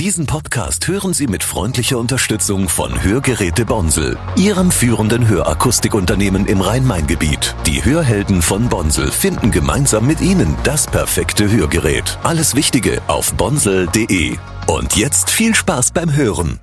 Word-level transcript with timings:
Diesen 0.00 0.24
Podcast 0.24 0.88
hören 0.88 1.12
Sie 1.12 1.26
mit 1.26 1.44
freundlicher 1.44 1.98
Unterstützung 1.98 2.70
von 2.70 3.02
Hörgeräte 3.02 3.66
Bonsel, 3.66 4.16
Ihrem 4.34 4.70
führenden 4.70 5.28
Hörakustikunternehmen 5.28 6.46
im 6.46 6.62
Rhein-Main-Gebiet. 6.62 7.54
Die 7.66 7.84
Hörhelden 7.84 8.40
von 8.40 8.70
Bonsel 8.70 9.10
finden 9.10 9.50
gemeinsam 9.50 10.06
mit 10.06 10.22
Ihnen 10.22 10.56
das 10.64 10.86
perfekte 10.86 11.52
Hörgerät. 11.52 12.18
Alles 12.22 12.54
Wichtige 12.54 13.02
auf 13.08 13.34
bonsel.de. 13.34 14.38
Und 14.68 14.96
jetzt 14.96 15.28
viel 15.28 15.54
Spaß 15.54 15.90
beim 15.90 16.16
Hören. 16.16 16.58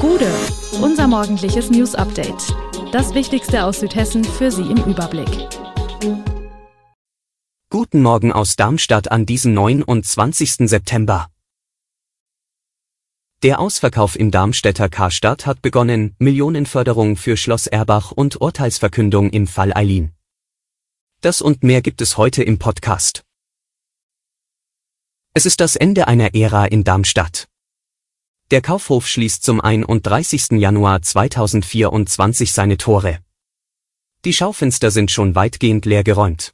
Gude, 0.00 0.30
unser 0.80 1.08
morgendliches 1.08 1.68
News 1.68 1.96
Update. 1.96 2.54
Das 2.94 3.12
Wichtigste 3.12 3.64
aus 3.64 3.80
Südhessen 3.80 4.22
für 4.22 4.52
Sie 4.52 4.70
im 4.70 4.76
Überblick. 4.84 5.48
Guten 7.68 8.02
Morgen 8.02 8.32
aus 8.32 8.54
Darmstadt 8.54 9.10
an 9.10 9.26
diesem 9.26 9.52
29. 9.52 10.68
September. 10.68 11.28
Der 13.42 13.58
Ausverkauf 13.58 14.14
im 14.14 14.30
Darmstädter 14.30 14.88
Karstadt 14.88 15.44
hat 15.44 15.60
begonnen, 15.60 16.14
Millionenförderung 16.20 17.16
für 17.16 17.36
Schloss 17.36 17.66
Erbach 17.66 18.12
und 18.12 18.40
Urteilsverkündung 18.40 19.30
im 19.30 19.48
Fall 19.48 19.72
Eileen. 19.74 20.12
Das 21.20 21.42
und 21.42 21.64
mehr 21.64 21.82
gibt 21.82 22.00
es 22.00 22.16
heute 22.16 22.44
im 22.44 22.60
Podcast. 22.60 23.24
Es 25.32 25.46
ist 25.46 25.60
das 25.60 25.74
Ende 25.74 26.06
einer 26.06 26.32
Ära 26.36 26.66
in 26.66 26.84
Darmstadt. 26.84 27.48
Der 28.50 28.60
Kaufhof 28.60 29.06
schließt 29.06 29.42
zum 29.42 29.60
31. 29.60 30.52
Januar 30.52 31.00
2024 31.00 32.52
seine 32.52 32.76
Tore. 32.76 33.20
Die 34.26 34.34
Schaufenster 34.34 34.90
sind 34.90 35.10
schon 35.10 35.34
weitgehend 35.34 35.86
leer 35.86 36.04
geräumt. 36.04 36.52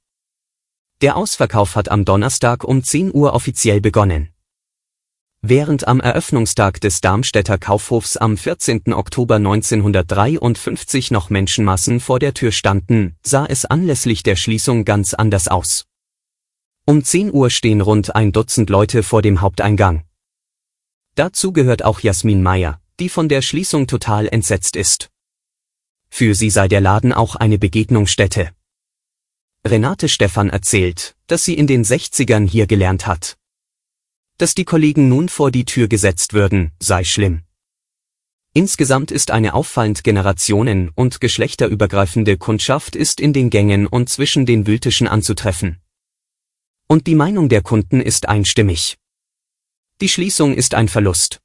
Der 1.01 1.17
Ausverkauf 1.17 1.75
hat 1.75 1.89
am 1.89 2.05
Donnerstag 2.05 2.63
um 2.63 2.85
10 2.85 3.13
Uhr 3.13 3.33
offiziell 3.33 3.81
begonnen. 3.81 4.29
Während 5.43 5.89
am 5.89 6.01
Eröffnungstag 6.01 6.81
des 6.81 7.01
Darmstädter 7.01 7.59
Kaufhofs 7.59 8.17
am 8.17 8.37
14. 8.37 8.93
Oktober 8.93 9.37
1953 9.37 11.11
noch 11.11 11.29
Menschenmassen 11.31 11.99
vor 11.99 12.19
der 12.19 12.35
Tür 12.35 12.53
standen, 12.53 13.17
sah 13.25 13.47
es 13.47 13.65
anlässlich 13.65 14.23
der 14.23 14.37
Schließung 14.37 14.85
ganz 14.85 15.15
anders 15.15 15.49
aus. 15.49 15.87
Um 16.85 17.03
10 17.03 17.33
Uhr 17.33 17.51
stehen 17.51 17.81
rund 17.81 18.15
ein 18.15 18.33
Dutzend 18.33 18.69
Leute 18.71 19.03
vor 19.03 19.23
dem 19.23 19.41
Haupteingang. 19.41 20.05
Dazu 21.15 21.53
gehört 21.53 21.85
auch 21.85 22.01
Jasmin 22.01 22.43
Meyer, 22.43 22.81
die 22.99 23.09
von 23.09 23.29
der 23.29 23.43
Schließung 23.43 23.87
total 23.87 24.29
entsetzt 24.29 24.77
ist. 24.77 25.11
Für 26.09 26.35
sie 26.35 26.51
sei 26.51 26.69
der 26.69 26.81
Laden 26.81 27.13
auch 27.13 27.37
eine 27.37 27.59
Begegnungsstätte. 27.59 28.51
Renate 29.67 30.09
Stephan 30.09 30.51
erzählt, 30.51 31.17
dass 31.27 31.45
sie 31.45 31.55
in 31.55 31.67
den 31.67 31.85
60ern 31.85 32.49
hier 32.49 32.67
gelernt 32.67 33.07
hat. 33.07 33.37
Dass 34.39 34.55
die 34.55 34.65
Kollegen 34.65 35.09
nun 35.09 35.29
vor 35.29 35.51
die 35.51 35.65
Tür 35.65 35.87
gesetzt 35.87 36.33
würden, 36.33 36.73
sei 36.81 37.05
schlimm. 37.05 37.43
Insgesamt 38.53 39.13
ist 39.13 39.31
eine 39.31 39.55
auffallend 39.55 40.03
generationen- 40.03 40.91
und 40.95 41.21
geschlechterübergreifende 41.21 42.37
Kundschaft 42.37 42.97
ist 42.97 43.21
in 43.21 43.33
den 43.33 43.49
Gängen 43.49 43.87
und 43.87 44.09
zwischen 44.09 44.45
den 44.45 44.67
Wültischen 44.67 45.07
anzutreffen. 45.07 45.81
Und 46.89 47.07
die 47.07 47.15
Meinung 47.15 47.49
der 47.49 47.63
Kunden 47.63 48.01
ist 48.01 48.29
einstimmig. 48.29 49.00
Die 50.01 50.09
Schließung 50.09 50.55
ist 50.55 50.75
ein 50.75 50.89
Verlust. 50.89 51.43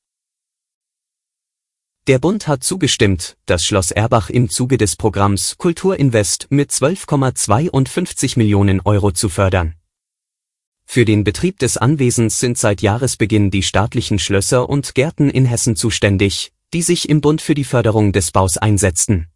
Der 2.07 2.19
Bund 2.19 2.47
hat 2.47 2.63
zugestimmt, 2.63 3.35
das 3.45 3.65
Schloss 3.65 3.91
Erbach 3.91 4.29
im 4.29 4.49
Zuge 4.49 4.77
des 4.77 4.95
Programms 4.95 5.57
Kulturinvest 5.57 6.47
mit 6.51 6.71
12,52 6.71 8.37
Millionen 8.37 8.79
Euro 8.79 9.11
zu 9.11 9.27
fördern. 9.27 9.75
Für 10.85 11.03
den 11.03 11.25
Betrieb 11.25 11.59
des 11.59 11.75
Anwesens 11.75 12.39
sind 12.39 12.57
seit 12.57 12.81
Jahresbeginn 12.81 13.51
die 13.51 13.63
staatlichen 13.63 14.19
Schlösser 14.19 14.69
und 14.69 14.95
Gärten 14.95 15.29
in 15.29 15.43
Hessen 15.43 15.75
zuständig, 15.75 16.53
die 16.73 16.81
sich 16.81 17.09
im 17.09 17.19
Bund 17.19 17.41
für 17.41 17.55
die 17.55 17.65
Förderung 17.65 18.13
des 18.13 18.31
Baus 18.31 18.57
einsetzten. 18.57 19.27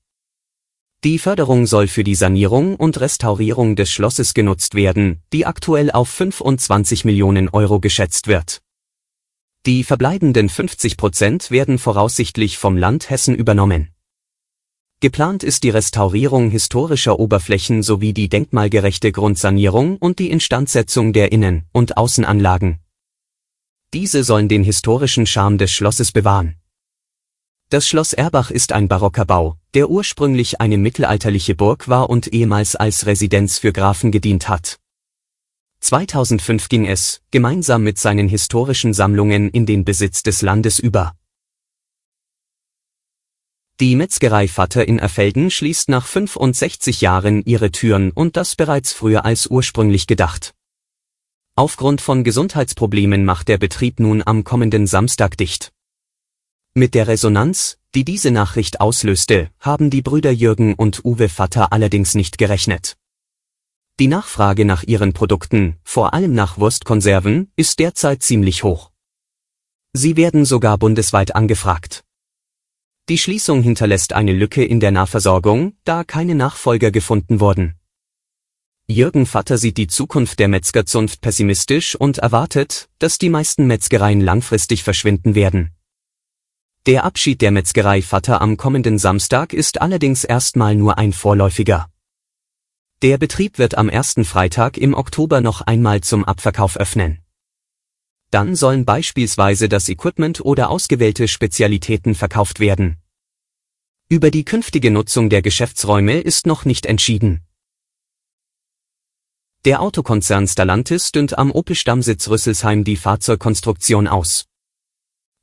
Die 1.03 1.19
Förderung 1.19 1.65
soll 1.65 1.87
für 1.87 2.05
die 2.05 2.15
Sanierung 2.15 2.77
und 2.77 3.01
Restaurierung 3.01 3.75
des 3.75 3.91
Schlosses 3.91 4.33
genutzt 4.33 4.75
werden, 4.75 5.21
die 5.33 5.45
aktuell 5.45 5.91
auf 5.91 6.07
25 6.07 7.03
Millionen 7.03 7.49
Euro 7.49 7.81
geschätzt 7.81 8.27
wird. 8.27 8.61
Die 9.65 9.83
verbleibenden 9.83 10.47
50 10.47 10.95
Prozent 10.95 11.51
werden 11.51 11.79
voraussichtlich 11.79 12.57
vom 12.57 12.77
Land 12.77 13.09
Hessen 13.09 13.35
übernommen. 13.35 13.89
Geplant 15.01 15.43
ist 15.43 15.63
die 15.63 15.69
Restaurierung 15.69 16.49
historischer 16.49 17.19
Oberflächen 17.19 17.83
sowie 17.83 18.13
die 18.13 18.29
denkmalgerechte 18.29 19.11
Grundsanierung 19.11 19.97
und 19.97 20.19
die 20.19 20.29
Instandsetzung 20.29 21.11
der 21.11 21.33
Innen- 21.33 21.65
und 21.73 21.97
Außenanlagen. 21.97 22.79
Diese 23.93 24.23
sollen 24.23 24.47
den 24.47 24.63
historischen 24.63 25.25
Charme 25.25 25.57
des 25.57 25.71
Schlosses 25.71 26.13
bewahren. 26.13 26.55
Das 27.69 27.85
Schloss 27.85 28.13
Erbach 28.13 28.51
ist 28.51 28.71
ein 28.71 28.87
barocker 28.87 29.25
Bau, 29.25 29.57
der 29.73 29.89
ursprünglich 29.89 30.61
eine 30.61 30.77
mittelalterliche 30.77 31.55
Burg 31.55 31.89
war 31.89 32.09
und 32.09 32.27
ehemals 32.27 32.77
als 32.77 33.05
Residenz 33.05 33.57
für 33.59 33.73
Grafen 33.73 34.11
gedient 34.11 34.47
hat. 34.47 34.79
2005 35.79 36.69
ging 36.69 36.85
es, 36.85 37.21
gemeinsam 37.31 37.83
mit 37.83 37.97
seinen 37.97 38.27
historischen 38.27 38.93
Sammlungen 38.93 39.49
in 39.49 39.65
den 39.65 39.85
Besitz 39.85 40.23
des 40.23 40.41
Landes 40.41 40.79
über. 40.79 41.15
Die 43.79 43.95
Metzgerei 43.95 44.49
Vater 44.49 44.85
in 44.85 44.99
Erfelden 44.99 45.49
schließt 45.49 45.87
nach 45.87 46.05
65 46.05 46.99
Jahren 46.99 47.43
ihre 47.45 47.71
Türen 47.71 48.11
und 48.11 48.35
das 48.35 48.57
bereits 48.57 48.91
früher 48.91 49.23
als 49.23 49.47
ursprünglich 49.47 50.05
gedacht. 50.05 50.53
Aufgrund 51.55 52.01
von 52.01 52.25
Gesundheitsproblemen 52.25 53.23
macht 53.23 53.47
der 53.47 53.57
Betrieb 53.57 54.01
nun 54.01 54.21
am 54.25 54.43
kommenden 54.43 54.85
Samstag 54.85 55.37
dicht. 55.37 55.71
Mit 56.73 56.93
der 56.93 57.07
Resonanz, 57.07 57.77
die 57.95 58.03
diese 58.03 58.31
Nachricht 58.31 58.81
auslöste, 58.81 59.49
haben 59.61 59.89
die 59.89 60.01
Brüder 60.01 60.31
Jürgen 60.31 60.73
und 60.73 61.03
Uwe 61.05 61.29
Vater 61.29 61.71
allerdings 61.71 62.15
nicht 62.15 62.37
gerechnet. 62.37 62.98
Die 63.99 64.07
Nachfrage 64.07 64.63
nach 64.63 64.83
ihren 64.83 65.11
Produkten, 65.11 65.75
vor 65.83 66.13
allem 66.13 66.33
nach 66.33 66.57
Wurstkonserven, 66.57 67.51
ist 67.57 67.79
derzeit 67.79 68.23
ziemlich 68.23 68.63
hoch. 68.63 68.91
Sie 69.91 70.15
werden 70.15 70.45
sogar 70.45 70.77
bundesweit 70.77 71.35
angefragt. 71.35 72.05
Die 73.09 73.17
Schließung 73.17 73.61
hinterlässt 73.61 74.13
eine 74.13 74.31
Lücke 74.31 74.63
in 74.63 74.79
der 74.79 74.91
Nahversorgung, 74.91 75.73
da 75.83 76.05
keine 76.05 76.33
Nachfolger 76.33 76.91
gefunden 76.91 77.41
wurden. 77.41 77.75
Jürgen 78.87 79.25
Vatter 79.25 79.57
sieht 79.57 79.75
die 79.75 79.87
Zukunft 79.87 80.39
der 80.39 80.47
Metzgerzunft 80.47 81.19
pessimistisch 81.19 81.95
und 81.95 82.19
erwartet, 82.19 82.87
dass 82.99 83.17
die 83.17 83.29
meisten 83.29 83.67
Metzgereien 83.67 84.21
langfristig 84.21 84.83
verschwinden 84.83 85.35
werden. 85.35 85.71
Der 86.85 87.03
Abschied 87.03 87.41
der 87.41 87.51
Metzgerei 87.51 88.01
Vatter 88.01 88.41
am 88.41 88.55
kommenden 88.55 88.97
Samstag 88.97 89.51
ist 89.51 89.81
allerdings 89.81 90.23
erstmal 90.23 90.75
nur 90.75 90.97
ein 90.97 91.11
vorläufiger. 91.11 91.89
Der 93.01 93.17
Betrieb 93.17 93.59
wird 93.59 93.77
am 93.77 93.87
ersten 93.87 94.25
Freitag 94.25 94.77
im 94.77 94.93
Oktober 94.93 95.39
noch 95.39 95.61
einmal 95.61 96.01
zum 96.01 96.25
Abverkauf 96.25 96.75
öffnen. 96.75 97.19
Dann 98.29 98.57
sollen 98.57 98.83
beispielsweise 98.83 99.69
das 99.69 99.87
Equipment 99.87 100.41
oder 100.41 100.69
ausgewählte 100.69 101.29
Spezialitäten 101.29 102.13
verkauft 102.13 102.59
werden. 102.59 102.97
Über 104.09 104.31
die 104.31 104.43
künftige 104.43 104.91
Nutzung 104.91 105.29
der 105.29 105.41
Geschäftsräume 105.41 106.19
ist 106.19 106.45
noch 106.45 106.65
nicht 106.65 106.85
entschieden. 106.85 107.47
Der 109.63 109.81
Autokonzern 109.81 110.45
Stellantis 110.45 111.13
dünnt 111.13 111.37
am 111.37 111.51
Opel-Stammsitz 111.51 112.27
Rüsselsheim 112.27 112.83
die 112.83 112.97
Fahrzeugkonstruktion 112.97 114.09
aus. 114.09 114.48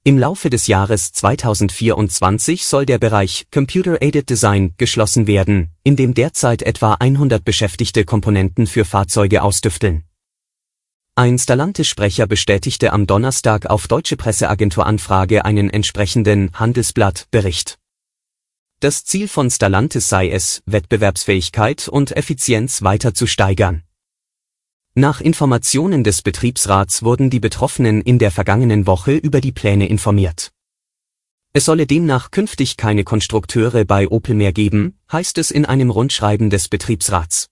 Im 0.06 0.18
Laufe 0.18 0.50
des 0.50 0.68
Jahres 0.68 1.10
2024 1.10 2.64
soll 2.64 2.86
der 2.86 2.98
Bereich 2.98 3.48
Computer-Aided 3.50 4.30
Design 4.30 4.72
geschlossen 4.78 5.26
werden, 5.26 5.72
in 5.82 5.96
dem 5.96 6.14
derzeit 6.14 6.62
etwa 6.62 6.94
100 6.94 7.44
Beschäftigte 7.44 8.04
Komponenten 8.04 8.68
für 8.68 8.84
Fahrzeuge 8.84 9.42
ausdüfteln. 9.42 10.04
Ein 11.16 11.40
Stellantis-Sprecher 11.40 12.28
bestätigte 12.28 12.92
am 12.92 13.08
Donnerstag 13.08 13.66
auf 13.66 13.88
deutsche 13.88 14.16
Presseagentur 14.16 14.86
Anfrage 14.86 15.44
einen 15.44 15.70
entsprechenden 15.70 16.52
Handelsblatt-Bericht. 16.52 17.76
Das 18.78 19.04
Ziel 19.04 19.26
von 19.26 19.50
Stellantis 19.50 20.08
sei 20.08 20.30
es, 20.30 20.62
Wettbewerbsfähigkeit 20.66 21.88
und 21.88 22.16
Effizienz 22.16 22.82
weiter 22.82 23.12
zu 23.12 23.26
steigern. 23.26 23.82
Nach 24.98 25.20
Informationen 25.20 26.04
des 26.04 26.22
Betriebsrats 26.22 27.02
wurden 27.02 27.28
die 27.28 27.38
Betroffenen 27.38 28.00
in 28.00 28.18
der 28.18 28.30
vergangenen 28.30 28.86
Woche 28.86 29.12
über 29.12 29.42
die 29.42 29.52
Pläne 29.52 29.90
informiert. 29.90 30.52
Es 31.52 31.66
solle 31.66 31.86
demnach 31.86 32.30
künftig 32.30 32.78
keine 32.78 33.04
Konstrukteure 33.04 33.84
bei 33.84 34.08
Opel 34.08 34.34
mehr 34.34 34.54
geben, 34.54 34.98
heißt 35.12 35.36
es 35.36 35.50
in 35.50 35.66
einem 35.66 35.90
Rundschreiben 35.90 36.48
des 36.48 36.68
Betriebsrats. 36.68 37.48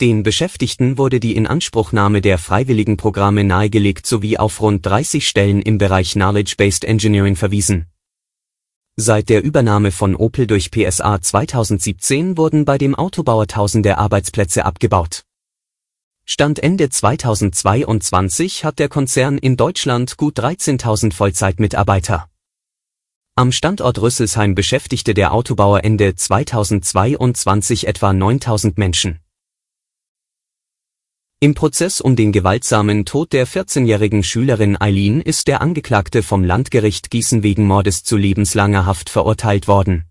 Den 0.00 0.22
Beschäftigten 0.22 0.98
wurde 0.98 1.18
die 1.18 1.34
Inanspruchnahme 1.34 2.20
der 2.20 2.38
freiwilligen 2.38 2.96
Programme 2.96 3.42
nahegelegt 3.42 4.06
sowie 4.06 4.38
auf 4.38 4.60
rund 4.60 4.86
30 4.86 5.26
Stellen 5.26 5.60
im 5.60 5.78
Bereich 5.78 6.12
Knowledge-Based 6.12 6.84
Engineering 6.84 7.34
verwiesen. 7.34 7.86
Seit 8.94 9.30
der 9.30 9.42
Übernahme 9.42 9.90
von 9.90 10.14
Opel 10.14 10.46
durch 10.46 10.70
PSA 10.70 11.20
2017 11.20 12.36
wurden 12.36 12.64
bei 12.64 12.78
dem 12.78 12.94
Autobauer 12.94 13.48
tausende 13.48 13.98
Arbeitsplätze 13.98 14.64
abgebaut. 14.64 15.24
Stand 16.28 16.58
Ende 16.58 16.90
2022 16.90 18.64
hat 18.64 18.80
der 18.80 18.88
Konzern 18.88 19.38
in 19.38 19.56
Deutschland 19.56 20.16
gut 20.16 20.40
13.000 20.40 21.12
Vollzeitmitarbeiter. 21.12 22.28
Am 23.36 23.52
Standort 23.52 24.02
Rüsselsheim 24.02 24.56
beschäftigte 24.56 25.14
der 25.14 25.32
Autobauer 25.32 25.84
Ende 25.84 26.16
2022 26.16 27.86
etwa 27.86 28.10
9.000 28.10 28.72
Menschen. 28.74 29.20
Im 31.38 31.54
Prozess 31.54 32.00
um 32.00 32.16
den 32.16 32.32
gewaltsamen 32.32 33.04
Tod 33.04 33.32
der 33.32 33.46
14-jährigen 33.46 34.24
Schülerin 34.24 34.76
Eileen 34.80 35.20
ist 35.20 35.46
der 35.46 35.60
Angeklagte 35.60 36.24
vom 36.24 36.42
Landgericht 36.42 37.12
Gießen 37.12 37.44
wegen 37.44 37.68
Mordes 37.68 38.02
zu 38.02 38.16
lebenslanger 38.16 38.84
Haft 38.84 39.10
verurteilt 39.10 39.68
worden. 39.68 40.06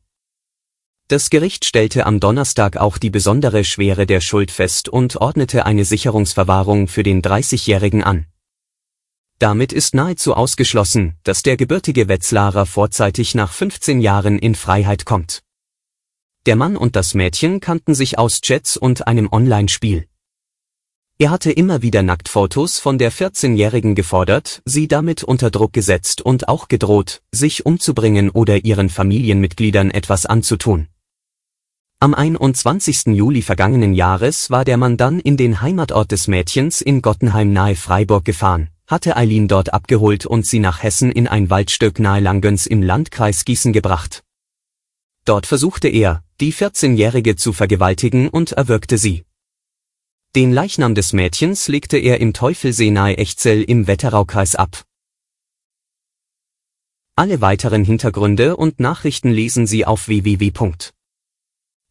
Das 1.07 1.29
Gericht 1.29 1.65
stellte 1.65 2.07
am 2.07 2.19
Donnerstag 2.19 2.77
auch 2.77 2.97
die 2.97 3.11
besondere 3.11 3.63
Schwere 3.63 4.07
der 4.07 4.21
Schuld 4.21 4.49
fest 4.49 4.89
und 4.89 5.17
ordnete 5.17 5.63
eine 5.67 5.85
Sicherungsverwahrung 5.85 6.87
für 6.87 7.03
den 7.03 7.21
30-Jährigen 7.21 8.03
an. 8.03 8.25
Damit 9.37 9.71
ist 9.71 9.93
nahezu 9.93 10.33
ausgeschlossen, 10.33 11.13
dass 11.21 11.43
der 11.43 11.57
gebürtige 11.57 12.07
Wetzlarer 12.07 12.65
vorzeitig 12.65 13.35
nach 13.35 13.53
15 13.53 14.01
Jahren 14.01 14.39
in 14.39 14.55
Freiheit 14.55 15.05
kommt. 15.05 15.43
Der 16.47 16.55
Mann 16.55 16.75
und 16.75 16.95
das 16.95 17.13
Mädchen 17.13 17.59
kannten 17.59 17.93
sich 17.93 18.17
aus 18.17 18.41
Chats 18.41 18.75
und 18.75 19.05
einem 19.05 19.31
Online-Spiel. 19.31 20.07
Er 21.19 21.29
hatte 21.29 21.51
immer 21.51 21.83
wieder 21.83 22.01
Nacktfotos 22.01 22.79
von 22.79 22.97
der 22.97 23.11
14-Jährigen 23.11 23.93
gefordert, 23.93 24.63
sie 24.65 24.87
damit 24.87 25.23
unter 25.23 25.51
Druck 25.51 25.71
gesetzt 25.71 26.21
und 26.21 26.47
auch 26.47 26.67
gedroht, 26.67 27.21
sich 27.31 27.63
umzubringen 27.63 28.31
oder 28.31 28.65
ihren 28.65 28.89
Familienmitgliedern 28.89 29.91
etwas 29.91 30.25
anzutun. 30.25 30.87
Am 32.05 32.13
21. 32.13 33.15
Juli 33.15 33.41
vergangenen 33.41 33.95
Jahres 33.95 34.51
war 34.51 34.63
der 34.63 34.77
Mann 34.77 34.95
dann 34.95 35.19
in 35.19 35.37
den 35.37 35.61
Heimatort 35.61 36.11
des 36.11 36.27
Mädchens 36.27 36.79
in 36.79 37.01
Gottenheim 37.01 37.51
nahe 37.51 37.75
Freiburg 37.75 38.25
gefahren, 38.25 38.69
hatte 38.85 39.17
Eileen 39.17 39.47
dort 39.47 39.73
abgeholt 39.73 40.27
und 40.27 40.45
sie 40.45 40.59
nach 40.59 40.83
Hessen 40.83 41.11
in 41.11 41.27
ein 41.27 41.49
Waldstück 41.49 41.97
nahe 41.97 42.19
Langgöns 42.19 42.67
im 42.67 42.83
Landkreis 42.83 43.43
Gießen 43.43 43.73
gebracht. 43.73 44.23
Dort 45.25 45.47
versuchte 45.47 45.87
er, 45.87 46.23
die 46.39 46.53
14-Jährige 46.53 47.37
zu 47.37 47.53
vergewaltigen 47.53 48.29
und 48.29 48.51
erwürgte 48.51 48.99
sie. 48.99 49.23
Den 50.35 50.53
Leichnam 50.53 50.93
des 50.93 51.11
Mädchens 51.11 51.67
legte 51.69 51.97
er 51.97 52.19
im 52.21 52.33
Teufelsee 52.33 52.91
nahe 52.91 53.17
Echzell 53.17 53.63
im 53.63 53.87
Wetteraukreis 53.87 54.53
ab. 54.53 54.83
Alle 57.15 57.41
weiteren 57.41 57.83
Hintergründe 57.83 58.57
und 58.57 58.79
Nachrichten 58.79 59.31
lesen 59.31 59.65
Sie 59.65 59.87
auf 59.87 60.07